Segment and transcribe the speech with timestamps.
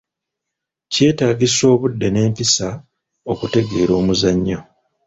[0.91, 2.67] Kyetaagisa obudde n'empisa
[3.31, 4.59] okutegeera omuzannyo.